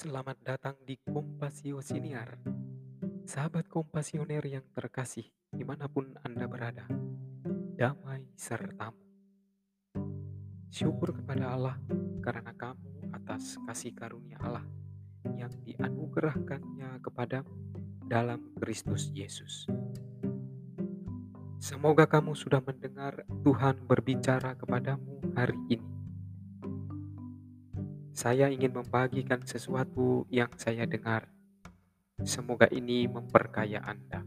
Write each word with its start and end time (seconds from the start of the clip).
Selamat 0.00 0.40
datang 0.40 0.80
di 0.80 0.96
Kompasio 0.96 1.84
Siniar, 1.84 2.40
sahabat 3.28 3.68
kompasioner 3.68 4.40
yang 4.48 4.64
terkasih 4.72 5.28
di 5.52 5.60
mana 5.60 5.92
pun 5.92 6.16
Anda 6.24 6.48
berada, 6.48 6.88
damai 7.76 8.24
sertamu. 8.32 8.96
Syukur 10.72 11.12
kepada 11.12 11.52
Allah 11.52 11.76
karena 12.24 12.48
kamu 12.56 13.12
atas 13.12 13.60
kasih 13.68 13.92
karunia 13.92 14.40
Allah 14.40 14.64
yang 15.36 15.52
dianugerahkannya 15.68 17.04
kepadamu 17.04 17.52
dalam 18.08 18.56
Kristus 18.56 19.12
Yesus. 19.12 19.68
Semoga 21.60 22.08
kamu 22.08 22.32
sudah 22.32 22.64
mendengar 22.64 23.28
Tuhan 23.44 23.84
berbicara 23.84 24.56
kepadamu 24.56 25.36
hari 25.36 25.60
ini 25.68 25.99
saya 28.20 28.52
ingin 28.52 28.76
membagikan 28.76 29.40
sesuatu 29.48 30.28
yang 30.28 30.52
saya 30.60 30.84
dengar. 30.84 31.24
Semoga 32.20 32.68
ini 32.68 33.08
memperkaya 33.08 33.80
Anda. 33.80 34.20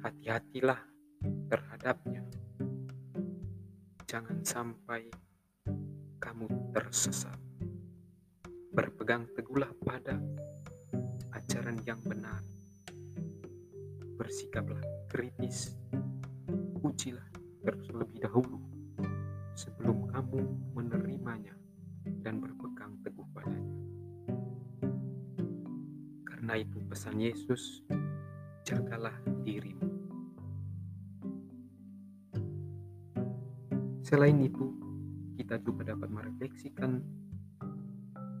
Hati-hatilah 0.00 0.80
terhadapnya. 1.52 2.24
Jangan 4.08 4.40
sampai 4.40 5.31
kamu 6.32 6.48
tersesat. 6.72 7.36
Berpegang 8.72 9.28
teguhlah 9.36 9.68
pada 9.84 10.16
ajaran 11.36 11.76
yang 11.84 12.00
benar. 12.08 12.40
Bersikaplah 14.16 14.80
kritis. 15.12 15.76
Ujilah 16.80 17.28
terlebih 17.60 18.16
dahulu 18.16 18.64
sebelum 19.52 20.08
kamu 20.08 20.40
menerimanya 20.72 21.52
dan 22.24 22.40
berpegang 22.40 22.96
teguh 23.04 23.28
padanya. 23.36 23.76
Karena 26.32 26.56
itu 26.56 26.80
pesan 26.88 27.20
Yesus, 27.20 27.84
jagalah 28.64 29.20
dirimu. 29.44 29.84
Selain 34.00 34.40
itu, 34.40 34.81
kita 35.52 35.68
juga 35.68 35.92
dapat 35.92 36.08
merefleksikan 36.08 37.04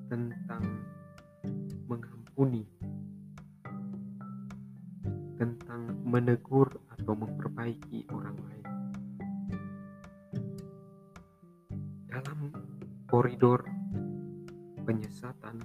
tentang 0.08 0.64
mengampuni, 1.84 2.64
tentang 5.36 5.92
menegur 6.08 6.72
atau 6.96 7.12
memperbaiki 7.12 8.08
orang 8.16 8.32
lain. 8.32 8.66
Dalam 12.08 12.48
koridor 13.04 13.60
penyesatan, 14.88 15.60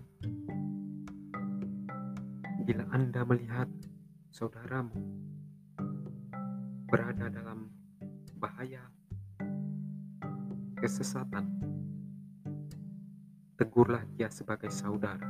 bila 2.67 2.83
Anda 2.91 3.23
melihat 3.23 3.71
saudaramu 4.35 4.99
berada 6.91 7.31
dalam 7.31 7.71
bahaya 8.35 8.96
kesesatan, 10.77 11.49
tegurlah 13.57 14.05
dia 14.13 14.29
sebagai 14.29 14.69
saudara. 14.69 15.25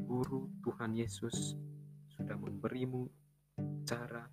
Guru 0.00 0.48
Tuhan 0.64 0.96
Yesus 0.96 1.52
sudah 2.08 2.40
memberimu 2.40 3.04
cara 3.84 4.24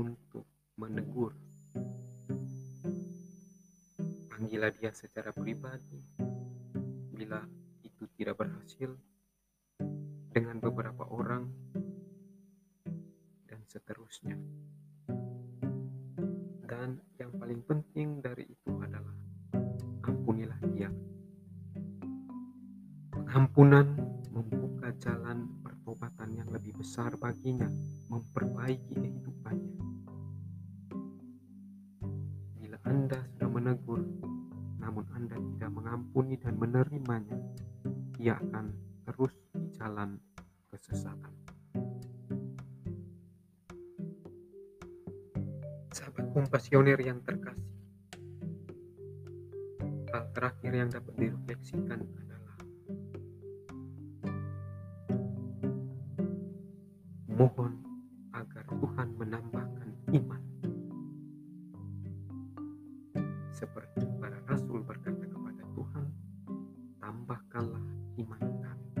untuk 0.00 0.48
menegur. 0.80 1.36
Panggillah 4.32 4.72
dia 4.72 4.96
secara 4.96 5.28
pribadi. 5.36 6.00
Bila 7.12 7.44
itu 7.84 8.08
tidak 8.16 8.40
berhasil, 8.40 8.96
dengan 10.32 10.60
beberapa 10.60 11.08
orang, 11.08 11.48
dan 13.48 13.60
seterusnya. 13.64 14.36
Dan 16.68 17.00
yang 17.16 17.32
paling 17.40 17.64
penting 17.64 18.15
Pengampunan 23.36 23.84
membuka 24.32 24.88
jalan 24.96 25.44
pertobatan 25.60 26.40
yang 26.40 26.48
lebih 26.48 26.72
besar 26.72 27.12
baginya, 27.20 27.68
memperbaiki 28.08 28.96
kehidupannya. 28.96 29.76
Bila 32.56 32.80
Anda 32.88 33.20
sudah 33.36 33.50
menegur, 33.52 34.00
namun 34.80 35.04
Anda 35.12 35.36
tidak 35.36 35.68
mengampuni 35.68 36.40
dan 36.40 36.56
menerimanya, 36.56 37.36
ia 38.16 38.40
akan 38.40 38.72
terus 39.04 39.36
di 39.52 39.68
jalan 39.76 40.16
kesesatan. 40.72 41.36
Sahabat 45.92 46.24
kompasioner 46.32 46.96
yang 47.04 47.20
terkasih, 47.20 47.76
hal 50.08 50.24
terakhir 50.32 50.72
yang 50.72 50.88
dapat 50.88 51.12
direfleksikan 51.20 52.00
adalah 52.00 52.35
mohon 57.36 57.84
agar 58.32 58.64
Tuhan 58.64 59.12
menambahkan 59.20 59.88
iman. 60.16 60.42
Seperti 63.52 64.08
para 64.16 64.40
rasul 64.48 64.80
berkata 64.80 65.20
kepada 65.28 65.64
Tuhan, 65.76 66.06
tambahkanlah 66.96 67.84
iman 68.24 68.42
kami. 68.64 68.92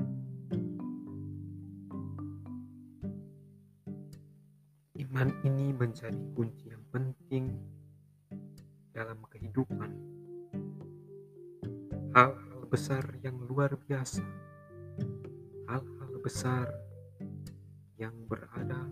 Iman 5.00 5.28
ini 5.48 5.72
menjadi 5.72 6.20
kunci 6.36 6.68
yang 6.68 6.84
penting 6.92 7.56
dalam 8.92 9.16
kehidupan. 9.32 9.92
Hal-hal 12.12 12.60
besar 12.68 13.04
yang 13.24 13.40
luar 13.48 13.72
biasa, 13.80 14.24
hal-hal 15.72 16.12
besar 16.20 16.68
yang 17.96 18.12
berada 18.28 18.84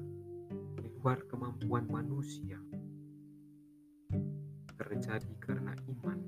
di 0.80 0.88
luar 0.96 1.20
kemampuan 1.28 1.84
manusia 1.92 2.56
terjadi 4.80 5.32
karena 5.44 5.76
iman. 5.92 6.18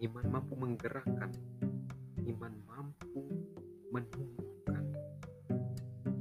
Iman 0.00 0.26
mampu 0.32 0.56
menggerakkan, 0.56 1.30
iman 2.24 2.54
mampu 2.66 3.20
menumbuhkan, 3.92 4.84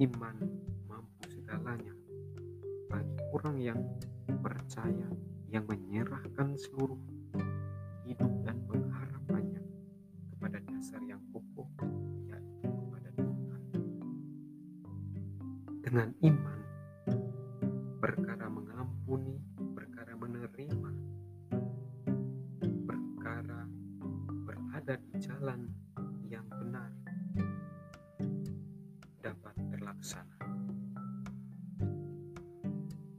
iman 0.04 0.38
mampu 0.86 1.22
segalanya 1.32 1.96
bagi 2.92 3.18
orang 3.32 3.58
yang 3.58 3.82
percaya, 4.44 5.08
yang 5.48 5.64
menyerahkan 5.66 6.60
seluruh 6.60 7.00
Dengan 15.92 16.16
iman, 16.24 16.60
perkara 18.00 18.48
mengampuni, 18.48 19.36
perkara 19.76 20.16
menerima, 20.16 20.92
perkara 22.88 23.68
berada 24.48 24.96
di 24.96 25.20
jalan 25.20 25.68
yang 26.32 26.48
benar 26.48 26.96
dapat 29.20 29.52
terlaksana. 29.68 30.40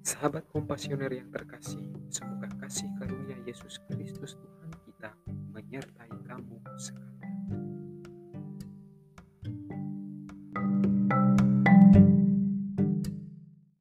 Sahabat 0.01 0.49
kompasioner 0.49 1.13
yang 1.13 1.29
terkasih, 1.29 1.93
semoga 2.09 2.49
kasih 2.57 2.89
karunia 2.97 3.37
Yesus 3.45 3.85
Kristus 3.93 4.33
Tuhan 4.41 4.73
kita 4.89 5.13
menyertai 5.29 6.12